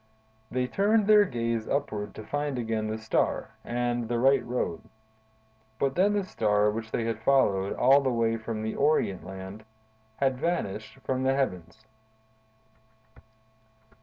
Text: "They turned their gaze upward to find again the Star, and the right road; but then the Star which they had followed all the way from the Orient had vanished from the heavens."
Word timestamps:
"They 0.49 0.65
turned 0.65 1.05
their 1.05 1.25
gaze 1.25 1.67
upward 1.67 2.15
to 2.15 2.23
find 2.25 2.57
again 2.57 2.87
the 2.87 2.97
Star, 2.97 3.51
and 3.63 4.09
the 4.09 4.17
right 4.17 4.43
road; 4.43 4.81
but 5.77 5.93
then 5.93 6.13
the 6.13 6.23
Star 6.25 6.71
which 6.71 6.89
they 6.89 7.03
had 7.03 7.19
followed 7.21 7.73
all 7.75 8.01
the 8.01 8.09
way 8.09 8.35
from 8.35 8.63
the 8.63 8.73
Orient 8.73 9.63
had 10.17 10.39
vanished 10.39 10.97
from 11.05 11.21
the 11.21 11.35
heavens." 11.35 11.85